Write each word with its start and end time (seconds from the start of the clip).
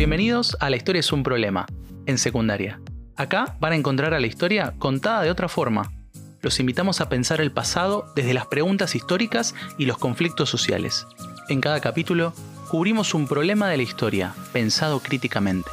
Bienvenidos 0.00 0.56
a 0.60 0.70
La 0.70 0.76
historia 0.76 1.00
es 1.00 1.12
un 1.12 1.22
problema, 1.22 1.66
en 2.06 2.16
secundaria. 2.16 2.80
Acá 3.16 3.58
van 3.60 3.74
a 3.74 3.76
encontrar 3.76 4.14
a 4.14 4.18
la 4.18 4.26
historia 4.26 4.72
contada 4.78 5.20
de 5.20 5.30
otra 5.30 5.46
forma. 5.46 5.92
Los 6.40 6.58
invitamos 6.58 7.02
a 7.02 7.10
pensar 7.10 7.42
el 7.42 7.52
pasado 7.52 8.10
desde 8.16 8.32
las 8.32 8.46
preguntas 8.46 8.94
históricas 8.94 9.54
y 9.76 9.84
los 9.84 9.98
conflictos 9.98 10.48
sociales. 10.48 11.06
En 11.50 11.60
cada 11.60 11.80
capítulo 11.80 12.32
cubrimos 12.70 13.12
un 13.12 13.28
problema 13.28 13.68
de 13.68 13.76
la 13.76 13.82
historia, 13.82 14.32
pensado 14.54 15.00
críticamente. 15.00 15.68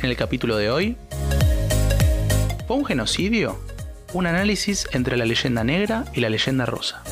En 0.00 0.10
el 0.10 0.16
capítulo 0.16 0.56
de 0.56 0.68
hoy, 0.68 0.96
¿fue 2.66 2.76
un 2.76 2.84
genocidio? 2.84 3.56
Un 4.12 4.26
análisis 4.26 4.88
entre 4.90 5.16
la 5.16 5.26
leyenda 5.26 5.62
negra 5.62 6.06
y 6.12 6.22
la 6.22 6.28
leyenda 6.28 6.66
rosa. 6.66 7.04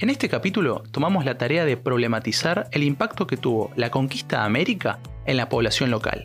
En 0.00 0.10
este 0.10 0.28
capítulo 0.28 0.84
tomamos 0.92 1.24
la 1.24 1.38
tarea 1.38 1.64
de 1.64 1.76
problematizar 1.76 2.68
el 2.70 2.84
impacto 2.84 3.26
que 3.26 3.36
tuvo 3.36 3.72
la 3.74 3.90
conquista 3.90 4.38
de 4.38 4.46
América 4.46 5.00
en 5.26 5.36
la 5.36 5.48
población 5.48 5.90
local. 5.90 6.22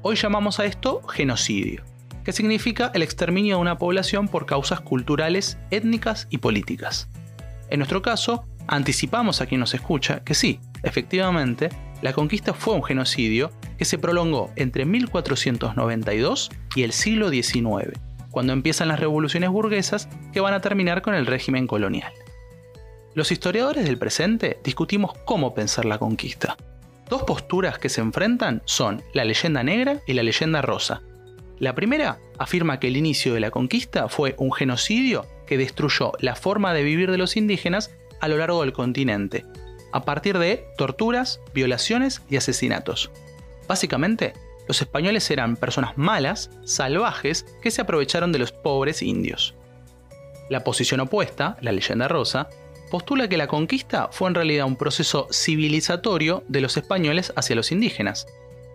Hoy 0.00 0.16
llamamos 0.16 0.58
a 0.58 0.64
esto 0.64 1.02
genocidio, 1.02 1.84
que 2.24 2.32
significa 2.32 2.90
el 2.94 3.02
exterminio 3.02 3.56
de 3.56 3.60
una 3.60 3.76
población 3.76 4.26
por 4.26 4.46
causas 4.46 4.80
culturales, 4.80 5.58
étnicas 5.70 6.28
y 6.30 6.38
políticas. 6.38 7.10
En 7.68 7.80
nuestro 7.80 8.00
caso, 8.00 8.46
anticipamos 8.68 9.42
a 9.42 9.46
quien 9.46 9.60
nos 9.60 9.74
escucha 9.74 10.24
que 10.24 10.32
sí, 10.32 10.58
efectivamente, 10.82 11.68
la 12.00 12.14
conquista 12.14 12.54
fue 12.54 12.72
un 12.72 12.82
genocidio 12.82 13.50
que 13.76 13.84
se 13.84 13.98
prolongó 13.98 14.50
entre 14.56 14.86
1492 14.86 16.50
y 16.74 16.84
el 16.84 16.92
siglo 16.92 17.28
XIX, 17.28 18.00
cuando 18.30 18.54
empiezan 18.54 18.88
las 18.88 18.98
revoluciones 18.98 19.50
burguesas 19.50 20.08
que 20.32 20.40
van 20.40 20.54
a 20.54 20.62
terminar 20.62 21.02
con 21.02 21.14
el 21.14 21.26
régimen 21.26 21.66
colonial. 21.66 22.14
Los 23.14 23.30
historiadores 23.30 23.84
del 23.84 23.98
presente 23.98 24.58
discutimos 24.64 25.12
cómo 25.26 25.54
pensar 25.54 25.84
la 25.84 25.98
conquista. 25.98 26.56
Dos 27.10 27.24
posturas 27.24 27.78
que 27.78 27.90
se 27.90 28.00
enfrentan 28.00 28.62
son 28.64 29.02
la 29.12 29.26
leyenda 29.26 29.62
negra 29.62 30.00
y 30.06 30.14
la 30.14 30.22
leyenda 30.22 30.62
rosa. 30.62 31.02
La 31.58 31.74
primera 31.74 32.18
afirma 32.38 32.80
que 32.80 32.88
el 32.88 32.96
inicio 32.96 33.34
de 33.34 33.40
la 33.40 33.50
conquista 33.50 34.08
fue 34.08 34.34
un 34.38 34.50
genocidio 34.50 35.26
que 35.46 35.58
destruyó 35.58 36.12
la 36.20 36.36
forma 36.36 36.72
de 36.72 36.84
vivir 36.84 37.10
de 37.10 37.18
los 37.18 37.36
indígenas 37.36 37.90
a 38.22 38.28
lo 38.28 38.38
largo 38.38 38.62
del 38.62 38.72
continente, 38.72 39.44
a 39.92 40.06
partir 40.06 40.38
de 40.38 40.64
torturas, 40.78 41.38
violaciones 41.52 42.22
y 42.30 42.36
asesinatos. 42.36 43.10
Básicamente, 43.68 44.32
los 44.66 44.80
españoles 44.80 45.30
eran 45.30 45.56
personas 45.56 45.98
malas, 45.98 46.50
salvajes, 46.64 47.44
que 47.60 47.70
se 47.70 47.82
aprovecharon 47.82 48.32
de 48.32 48.38
los 48.38 48.52
pobres 48.52 49.02
indios. 49.02 49.54
La 50.48 50.64
posición 50.64 51.00
opuesta, 51.00 51.58
la 51.60 51.72
leyenda 51.72 52.08
rosa, 52.08 52.48
postula 52.92 53.26
que 53.26 53.38
la 53.38 53.46
conquista 53.46 54.10
fue 54.12 54.28
en 54.28 54.34
realidad 54.34 54.66
un 54.66 54.76
proceso 54.76 55.26
civilizatorio 55.32 56.44
de 56.48 56.60
los 56.60 56.76
españoles 56.76 57.32
hacia 57.36 57.56
los 57.56 57.72
indígenas. 57.72 58.26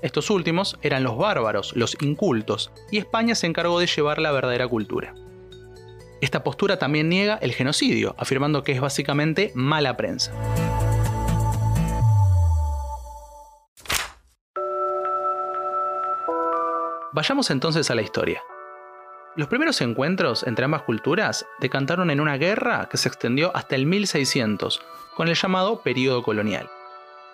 Estos 0.02 0.32
últimos 0.32 0.80
eran 0.82 1.04
los 1.04 1.20
bárbaros, 1.20 1.76
los 1.76 1.96
incultos, 2.02 2.72
y 2.90 2.98
España 2.98 3.36
se 3.36 3.46
encargó 3.46 3.80
de 3.80 3.86
llevar 3.86 4.18
la 4.18 4.32
verdadera 4.32 4.68
cultura. 4.68 5.14
Esta 6.20 6.44
postura 6.44 6.80
también 6.80 7.10
niega 7.10 7.36
el 7.44 7.54
genocidio, 7.54 8.16
afirmando 8.18 8.64
que 8.64 8.72
es 8.72 8.82
básicamente 8.82 9.52
mala 9.54 9.96
prensa. 9.98 10.34
Vayamos 17.14 17.52
entonces 17.52 17.92
a 17.92 17.94
la 17.94 18.02
historia. 18.02 18.42
Los 19.38 19.50
primeros 19.50 19.80
encuentros 19.82 20.42
entre 20.48 20.66
ambas 20.66 20.82
culturas 20.82 21.46
decantaron 21.60 22.10
en 22.10 22.20
una 22.20 22.38
guerra 22.38 22.90
que 22.90 22.98
se 22.98 23.08
extendió 23.08 23.56
hasta 23.56 23.76
el 23.76 23.86
1600, 23.86 24.82
con 25.16 25.28
el 25.28 25.36
llamado 25.36 25.82
período 25.84 26.24
colonial. 26.24 26.68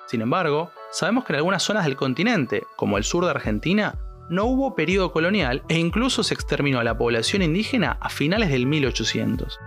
Sin 0.08 0.20
embargo, 0.20 0.70
sabemos 0.92 1.24
que 1.24 1.32
en 1.32 1.38
algunas 1.38 1.64
zonas 1.64 1.86
del 1.86 1.96
continente, 1.96 2.64
como 2.76 2.98
el 2.98 3.06
sur 3.06 3.24
de 3.24 3.32
Argentina, 3.32 3.96
no 4.30 4.44
hubo 4.44 4.76
período 4.76 5.14
colonial 5.14 5.64
e 5.70 5.80
incluso 5.80 6.24
se 6.24 6.34
exterminó 6.34 6.82
a 6.82 6.84
la 6.84 6.98
población 6.98 7.42
indígena 7.42 7.98
a 8.02 8.10
finales 8.10 8.50
del 8.50 8.66
1800. 8.66 9.58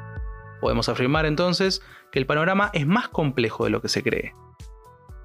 Podemos 0.60 0.90
afirmar 0.90 1.24
entonces 1.24 1.80
que 2.12 2.18
el 2.18 2.26
panorama 2.26 2.68
es 2.74 2.86
más 2.86 3.08
complejo 3.08 3.64
de 3.64 3.70
lo 3.70 3.80
que 3.80 3.88
se 3.88 4.02
cree. 4.02 4.34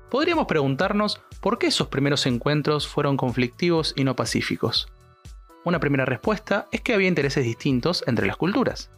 Podríamos 0.10 0.46
preguntarnos 0.46 1.22
por 1.42 1.58
qué 1.58 1.68
esos 1.68 1.90
primeros 1.90 2.26
encuentros 2.26 2.88
fueron 2.88 3.18
conflictivos 3.18 3.94
y 3.98 4.06
no 4.06 4.16
pacíficos. 4.16 4.88
Una 5.64 5.80
primera 5.80 6.06
respuesta 6.06 6.68
es 6.72 6.82
que 6.82 6.94
había 6.94 7.08
intereses 7.08 7.44
distintos 7.44 8.04
entre 8.08 8.26
las 8.26 8.38
culturas. 8.38 8.90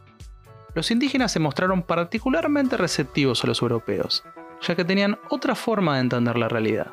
Los 0.73 0.91
indígenas 0.91 1.31
se 1.31 1.39
mostraron 1.39 1.83
particularmente 1.83 2.77
receptivos 2.77 3.43
a 3.43 3.47
los 3.47 3.61
europeos, 3.61 4.23
ya 4.61 4.75
que 4.75 4.85
tenían 4.85 5.19
otra 5.29 5.55
forma 5.55 5.95
de 5.95 6.01
entender 6.01 6.37
la 6.37 6.47
realidad. 6.47 6.87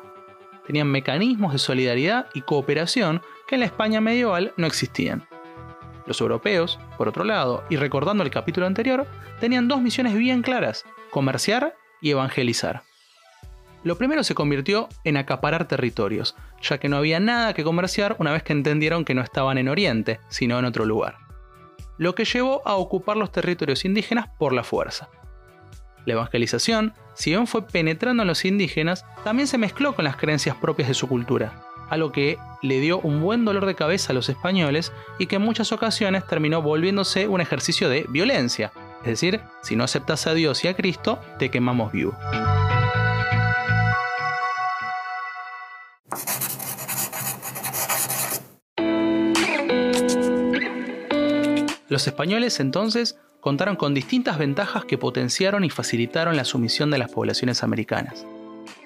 Tenían 0.67 0.87
mecanismos 0.87 1.53
de 1.53 1.59
solidaridad 1.59 2.27
y 2.33 2.41
cooperación 2.41 3.21
que 3.47 3.55
en 3.55 3.61
la 3.61 3.65
España 3.65 4.01
medieval 4.01 4.53
no 4.57 4.67
existían. 4.67 5.25
Los 6.05 6.19
europeos, 6.19 6.77
por 6.97 7.07
otro 7.07 7.23
lado, 7.23 7.63
y 7.69 7.77
recordando 7.77 8.23
el 8.23 8.29
capítulo 8.29 8.67
anterior, 8.67 9.07
tenían 9.39 9.69
dos 9.69 9.81
misiones 9.81 10.15
bien 10.15 10.41
claras, 10.41 10.85
comerciar 11.11 11.75
y 12.01 12.11
evangelizar. 12.11 12.83
Lo 13.83 13.97
primero 13.97 14.23
se 14.23 14.35
convirtió 14.35 14.89
en 15.03 15.17
acaparar 15.17 15.67
territorios, 15.67 16.35
ya 16.61 16.77
que 16.77 16.87
no 16.87 16.97
había 16.97 17.19
nada 17.19 17.53
que 17.53 17.63
comerciar 17.63 18.15
una 18.19 18.31
vez 18.31 18.43
que 18.43 18.53
entendieron 18.53 19.05
que 19.05 19.15
no 19.15 19.21
estaban 19.21 19.57
en 19.57 19.69
Oriente, 19.69 20.19
sino 20.29 20.59
en 20.59 20.65
otro 20.65 20.85
lugar. 20.85 21.17
Lo 21.97 22.13
que 22.13 22.25
llevó 22.25 22.61
a 22.67 22.75
ocupar 22.75 23.17
los 23.17 23.31
territorios 23.31 23.83
indígenas 23.85 24.27
por 24.37 24.53
la 24.53 24.63
fuerza. 24.63 25.09
La 26.05 26.13
evangelización, 26.13 26.93
si 27.15 27.31
bien 27.31 27.47
fue 27.47 27.67
penetrando 27.67 28.23
en 28.23 28.27
los 28.27 28.45
indígenas, 28.45 29.05
también 29.23 29.47
se 29.47 29.57
mezcló 29.57 29.95
con 29.95 30.05
las 30.05 30.15
creencias 30.15 30.55
propias 30.55 30.87
de 30.87 30.93
su 30.93 31.07
cultura, 31.07 31.63
algo 31.89 32.11
que 32.11 32.37
le 32.61 32.79
dio 32.79 32.99
un 32.99 33.21
buen 33.21 33.45
dolor 33.45 33.65
de 33.65 33.75
cabeza 33.75 34.11
a 34.11 34.15
los 34.15 34.29
españoles 34.29 34.91
y 35.19 35.25
que 35.25 35.35
en 35.35 35.43
muchas 35.43 35.71
ocasiones 35.71 36.25
terminó 36.25 36.61
volviéndose 36.61 37.27
un 37.27 37.41
ejercicio 37.41 37.89
de 37.89 38.05
violencia. 38.09 38.71
Es 39.01 39.07
decir, 39.07 39.41
si 39.61 39.75
no 39.75 39.83
aceptas 39.83 40.27
a 40.27 40.33
Dios 40.33 40.63
y 40.63 40.67
a 40.67 40.75
Cristo, 40.75 41.19
te 41.37 41.49
quemamos 41.49 41.91
vivo. 41.91 42.15
Los 51.91 52.07
españoles 52.07 52.61
entonces 52.61 53.17
contaron 53.41 53.75
con 53.75 53.93
distintas 53.93 54.37
ventajas 54.37 54.85
que 54.85 54.97
potenciaron 54.97 55.65
y 55.65 55.69
facilitaron 55.69 56.37
la 56.37 56.45
sumisión 56.45 56.89
de 56.89 56.97
las 56.97 57.11
poblaciones 57.11 57.63
americanas. 57.63 58.25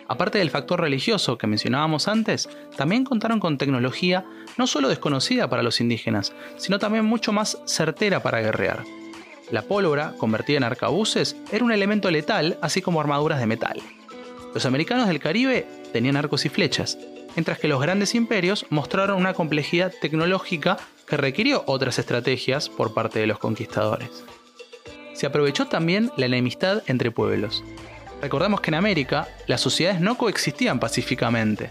Aparte 0.07 0.39
del 0.39 0.49
factor 0.49 0.81
religioso 0.81 1.38
que 1.38 1.45
mencionábamos 1.45 2.07
antes, 2.07 2.49
también 2.75 3.03
contaron 3.03 3.39
con 3.39 3.59
tecnología 3.59 4.25
no 4.57 4.65
solo 4.65 4.89
desconocida 4.89 5.47
para 5.47 5.61
los 5.61 5.81
indígenas, 5.81 6.33
sino 6.57 6.79
también 6.79 7.05
mucho 7.05 7.31
más 7.31 7.59
certera 7.67 8.23
para 8.23 8.41
guerrear. 8.41 8.83
La 9.51 9.61
pólvora, 9.61 10.15
convertida 10.17 10.57
en 10.57 10.63
arcabuces, 10.63 11.35
era 11.51 11.63
un 11.63 11.71
elemento 11.71 12.09
letal, 12.09 12.57
así 12.63 12.81
como 12.81 12.99
armaduras 13.01 13.39
de 13.39 13.45
metal. 13.45 13.83
Los 14.55 14.65
americanos 14.65 15.07
del 15.07 15.19
Caribe 15.19 15.67
tenían 15.94 16.17
arcos 16.17 16.44
y 16.47 16.49
flechas, 16.49 16.97
mientras 17.35 17.59
que 17.59 17.68
los 17.68 17.81
grandes 17.81 18.16
imperios 18.16 18.66
mostraron 18.69 19.18
una 19.18 19.34
complejidad 19.34 19.94
tecnológica 20.01 20.78
que 21.07 21.18
requirió 21.18 21.63
otras 21.68 22.00
estrategias 22.00 22.69
por 22.69 22.94
parte 22.94 23.19
de 23.19 23.28
los 23.28 23.40
conquistadores. 23.40 24.09
Se 25.13 25.25
aprovechó 25.25 25.68
también 25.68 26.12
la 26.18 26.25
enemistad 26.25 26.83
entre 26.88 27.12
pueblos. 27.12 27.63
Recordamos 28.21 28.62
que 28.62 28.71
en 28.71 28.75
América 28.75 29.27
las 29.48 29.62
sociedades 29.62 30.01
no 30.01 30.18
coexistían 30.18 30.80
pacíficamente. 30.80 31.69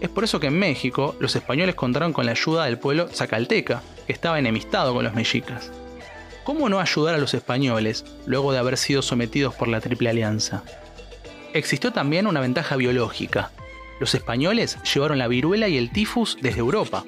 Es 0.00 0.08
por 0.08 0.24
eso 0.24 0.40
que 0.40 0.46
en 0.46 0.58
México 0.58 1.14
los 1.20 1.36
españoles 1.36 1.74
contaron 1.74 2.12
con 2.12 2.24
la 2.24 2.32
ayuda 2.32 2.64
del 2.64 2.78
pueblo 2.78 3.08
zacalteca, 3.08 3.82
que 4.06 4.12
estaba 4.12 4.38
enemistado 4.38 4.94
con 4.94 5.04
los 5.04 5.14
mexicas. 5.14 5.70
¿Cómo 6.42 6.68
no 6.68 6.80
ayudar 6.80 7.14
a 7.14 7.18
los 7.18 7.34
españoles 7.34 8.04
luego 8.26 8.52
de 8.52 8.58
haber 8.58 8.76
sido 8.78 9.02
sometidos 9.02 9.54
por 9.54 9.68
la 9.68 9.80
Triple 9.80 10.08
Alianza? 10.08 10.62
Existió 11.52 11.92
también 11.92 12.26
una 12.26 12.40
ventaja 12.40 12.76
biológica. 12.76 13.50
Los 14.00 14.14
españoles 14.14 14.78
llevaron 14.82 15.18
la 15.18 15.28
viruela 15.28 15.68
y 15.68 15.76
el 15.76 15.92
tifus 15.92 16.38
desde 16.40 16.60
Europa, 16.60 17.04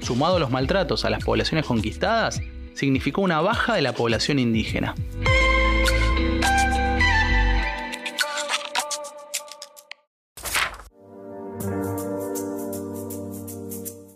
sumado 0.00 0.36
a 0.36 0.38
los 0.38 0.50
maltratos 0.50 1.06
a 1.06 1.10
las 1.10 1.24
poblaciones 1.24 1.64
conquistadas, 1.64 2.42
significó 2.74 3.22
una 3.22 3.40
baja 3.40 3.74
de 3.74 3.80
la 3.80 3.94
población 3.94 4.38
indígena. 4.38 4.94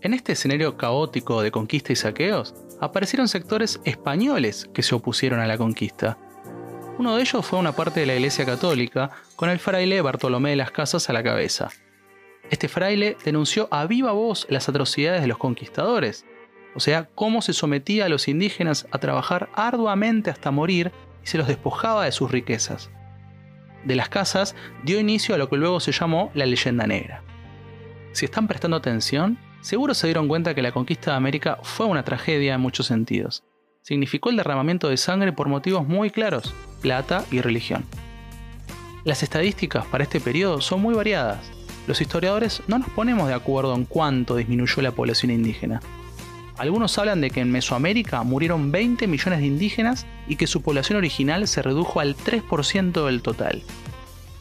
En 0.02 0.12
este 0.12 0.32
escenario 0.32 0.76
caótico 0.76 1.40
de 1.40 1.50
conquista 1.50 1.94
y 1.94 1.96
saqueos, 1.96 2.54
aparecieron 2.82 3.28
sectores 3.28 3.80
españoles 3.84 4.68
que 4.74 4.82
se 4.82 4.94
opusieron 4.94 5.40
a 5.40 5.46
la 5.46 5.56
conquista. 5.56 6.18
Uno 6.98 7.16
de 7.16 7.22
ellos 7.22 7.46
fue 7.46 7.58
una 7.58 7.72
parte 7.72 8.00
de 8.00 8.06
la 8.06 8.14
Iglesia 8.14 8.44
Católica, 8.44 9.10
con 9.36 9.48
el 9.48 9.58
fraile 9.58 10.02
Bartolomé 10.02 10.50
de 10.50 10.56
las 10.56 10.70
Casas 10.70 11.08
a 11.08 11.14
la 11.14 11.22
cabeza. 11.22 11.70
Este 12.50 12.68
fraile 12.68 13.16
denunció 13.24 13.68
a 13.70 13.86
viva 13.86 14.10
voz 14.10 14.46
las 14.50 14.68
atrocidades 14.68 15.22
de 15.22 15.28
los 15.28 15.38
conquistadores, 15.38 16.26
o 16.74 16.80
sea, 16.80 17.08
cómo 17.14 17.42
se 17.42 17.52
sometía 17.52 18.06
a 18.06 18.08
los 18.08 18.28
indígenas 18.28 18.86
a 18.90 18.98
trabajar 18.98 19.48
arduamente 19.54 20.30
hasta 20.30 20.50
morir 20.50 20.92
y 21.22 21.28
se 21.28 21.38
los 21.38 21.46
despojaba 21.46 22.04
de 22.04 22.12
sus 22.12 22.30
riquezas. 22.30 22.90
De 23.84 23.94
las 23.94 24.08
casas 24.08 24.56
dio 24.82 24.98
inicio 25.00 25.34
a 25.34 25.38
lo 25.38 25.48
que 25.48 25.56
luego 25.56 25.80
se 25.80 25.92
llamó 25.92 26.30
la 26.34 26.44
leyenda 26.44 26.86
negra. 26.86 27.22
Si 28.12 28.24
están 28.24 28.48
prestando 28.48 28.76
atención, 28.76 29.38
seguro 29.60 29.94
se 29.94 30.08
dieron 30.08 30.28
cuenta 30.28 30.54
que 30.54 30.62
la 30.62 30.72
conquista 30.72 31.12
de 31.12 31.16
América 31.16 31.58
fue 31.62 31.86
una 31.86 32.04
tragedia 32.04 32.54
en 32.54 32.60
muchos 32.60 32.86
sentidos. 32.86 33.44
Significó 33.82 34.30
el 34.30 34.36
derramamiento 34.36 34.88
de 34.88 34.96
sangre 34.96 35.32
por 35.32 35.48
motivos 35.48 35.86
muy 35.86 36.10
claros, 36.10 36.52
plata 36.82 37.24
y 37.30 37.40
religión. 37.40 37.84
Las 39.04 39.22
estadísticas 39.22 39.86
para 39.86 40.04
este 40.04 40.20
periodo 40.20 40.60
son 40.60 40.82
muy 40.82 40.94
variadas. 40.94 41.50
Los 41.86 42.00
historiadores 42.00 42.62
no 42.68 42.78
nos 42.78 42.88
ponemos 42.90 43.28
de 43.28 43.34
acuerdo 43.34 43.74
en 43.74 43.84
cuánto 43.84 44.36
disminuyó 44.36 44.82
la 44.82 44.92
población 44.92 45.30
indígena. 45.30 45.80
Algunos 46.56 46.98
hablan 46.98 47.22
de 47.22 47.30
que 47.30 47.40
en 47.40 47.50
Mesoamérica 47.50 48.22
murieron 48.22 48.70
20 48.70 49.06
millones 49.06 49.40
de 49.40 49.46
indígenas 49.46 50.06
y 50.28 50.36
que 50.36 50.46
su 50.46 50.60
población 50.60 50.98
original 50.98 51.48
se 51.48 51.62
redujo 51.62 52.00
al 52.00 52.16
3% 52.16 53.06
del 53.06 53.22
total. 53.22 53.62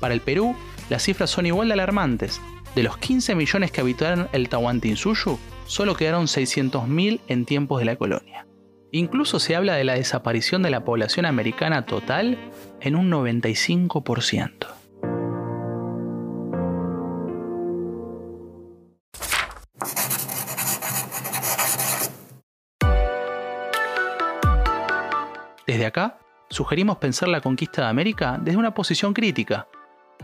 Para 0.01 0.13
el 0.13 0.21
Perú, 0.21 0.55
las 0.89 1.03
cifras 1.03 1.29
son 1.29 1.45
igual 1.45 1.69
de 1.69 1.75
alarmantes. 1.75 2.41
De 2.75 2.83
los 2.83 2.97
15 2.97 3.35
millones 3.35 3.71
que 3.71 3.81
habitaron 3.81 4.27
el 4.33 4.49
Tahuantinsuyu, 4.49 5.39
solo 5.65 5.95
quedaron 5.95 6.25
600.000 6.25 7.21
en 7.27 7.45
tiempos 7.45 7.79
de 7.79 7.85
la 7.85 7.95
colonia. 7.95 8.45
Incluso 8.91 9.39
se 9.39 9.55
habla 9.55 9.75
de 9.75 9.83
la 9.83 9.93
desaparición 9.93 10.61
de 10.61 10.71
la 10.71 10.83
población 10.83 11.25
americana 11.25 11.85
total 11.85 12.37
en 12.81 12.95
un 12.95 13.09
95%. 13.11 14.78
Desde 25.69 25.85
acá, 25.85 26.17
sugerimos 26.49 26.97
pensar 26.97 27.29
la 27.29 27.41
conquista 27.41 27.83
de 27.83 27.89
América 27.89 28.39
desde 28.41 28.57
una 28.57 28.73
posición 28.73 29.13
crítica. 29.13 29.67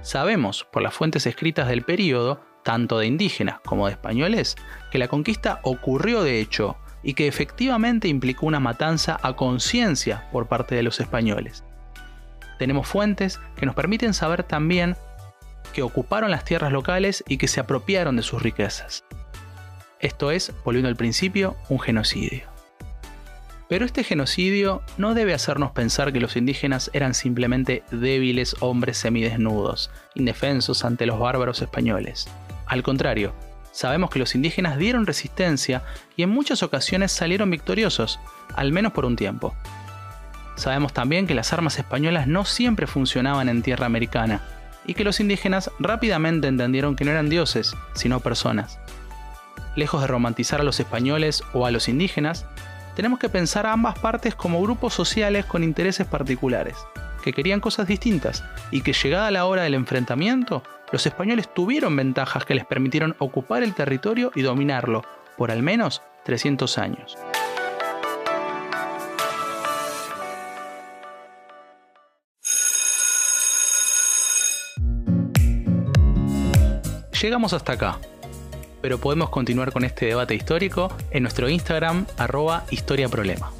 Sabemos, 0.01 0.65
por 0.73 0.81
las 0.81 0.95
fuentes 0.95 1.27
escritas 1.27 1.67
del 1.67 1.83
período, 1.83 2.41
tanto 2.63 2.97
de 2.97 3.05
indígenas 3.05 3.59
como 3.63 3.85
de 3.85 3.91
españoles, 3.91 4.55
que 4.91 4.97
la 4.97 5.07
conquista 5.07 5.59
ocurrió 5.61 6.23
de 6.23 6.39
hecho 6.41 6.77
y 7.03 7.13
que 7.13 7.27
efectivamente 7.27 8.07
implicó 8.07 8.47
una 8.47 8.59
matanza 8.59 9.19
a 9.21 9.35
conciencia 9.35 10.27
por 10.31 10.47
parte 10.47 10.73
de 10.73 10.81
los 10.81 10.99
españoles. 10.99 11.63
Tenemos 12.57 12.87
fuentes 12.87 13.39
que 13.55 13.67
nos 13.67 13.75
permiten 13.75 14.15
saber 14.15 14.41
también 14.41 14.95
que 15.73 15.83
ocuparon 15.83 16.31
las 16.31 16.43
tierras 16.43 16.71
locales 16.71 17.23
y 17.27 17.37
que 17.37 17.47
se 17.47 17.59
apropiaron 17.59 18.15
de 18.15 18.23
sus 18.23 18.41
riquezas. 18.41 19.03
Esto 19.99 20.31
es, 20.31 20.51
volviendo 20.63 20.89
al 20.89 20.95
principio, 20.95 21.55
un 21.69 21.79
genocidio. 21.79 22.54
Pero 23.67 23.85
este 23.85 24.03
genocidio 24.03 24.83
no 24.97 25.13
debe 25.13 25.33
hacernos 25.33 25.71
pensar 25.71 26.13
que 26.13 26.19
los 26.19 26.35
indígenas 26.35 26.91
eran 26.93 27.13
simplemente 27.13 27.83
débiles 27.91 28.55
hombres 28.59 28.97
semidesnudos, 28.97 29.89
indefensos 30.13 30.85
ante 30.85 31.05
los 31.05 31.19
bárbaros 31.19 31.61
españoles. 31.61 32.27
Al 32.67 32.83
contrario, 32.83 33.33
sabemos 33.71 34.11
que 34.11 34.19
los 34.19 34.35
indígenas 34.35 34.77
dieron 34.77 35.07
resistencia 35.07 35.83
y 36.15 36.23
en 36.23 36.29
muchas 36.29 36.61
ocasiones 36.61 37.11
salieron 37.11 37.49
victoriosos, 37.49 38.19
al 38.55 38.71
menos 38.71 38.93
por 38.93 39.05
un 39.05 39.15
tiempo. 39.15 39.55
Sabemos 40.55 40.93
también 40.93 41.27
que 41.27 41.35
las 41.35 41.51
armas 41.51 41.77
españolas 41.79 42.27
no 42.27 42.45
siempre 42.45 42.87
funcionaban 42.87 43.49
en 43.49 43.61
tierra 43.61 43.87
americana, 43.87 44.41
y 44.87 44.93
que 44.93 45.03
los 45.03 45.19
indígenas 45.19 45.71
rápidamente 45.79 46.47
entendieron 46.47 46.95
que 46.95 47.05
no 47.05 47.11
eran 47.11 47.29
dioses, 47.29 47.75
sino 47.93 48.19
personas. 48.19 48.79
Lejos 49.75 50.01
de 50.01 50.07
romantizar 50.07 50.61
a 50.61 50.63
los 50.63 50.79
españoles 50.79 51.43
o 51.53 51.65
a 51.65 51.71
los 51.71 51.89
indígenas, 51.89 52.45
tenemos 52.95 53.19
que 53.19 53.29
pensar 53.29 53.65
a 53.65 53.73
ambas 53.73 53.99
partes 53.99 54.35
como 54.35 54.61
grupos 54.61 54.93
sociales 54.93 55.45
con 55.45 55.63
intereses 55.63 56.07
particulares, 56.07 56.75
que 57.23 57.33
querían 57.33 57.59
cosas 57.59 57.87
distintas 57.87 58.43
y 58.71 58.81
que 58.81 58.93
llegada 58.93 59.31
la 59.31 59.45
hora 59.45 59.63
del 59.63 59.73
enfrentamiento, 59.73 60.63
los 60.91 61.05
españoles 61.05 61.53
tuvieron 61.53 61.95
ventajas 61.95 62.45
que 62.45 62.55
les 62.55 62.65
permitieron 62.65 63.15
ocupar 63.19 63.63
el 63.63 63.73
territorio 63.73 64.31
y 64.33 64.41
dominarlo 64.41 65.03
por 65.37 65.51
al 65.51 65.61
menos 65.61 66.01
300 66.23 66.77
años. 66.77 67.17
Llegamos 77.21 77.53
hasta 77.53 77.73
acá 77.73 77.99
pero 78.85 78.99
podemos 78.99 79.29
continuar 79.29 79.71
con 79.71 79.83
este 79.83 80.05
debate 80.05 80.35
histórico 80.35 80.95
en 81.09 81.23
nuestro 81.23 81.49
Instagram 81.49 82.05
arroba 82.17 82.65
historiaproblema. 82.69 83.54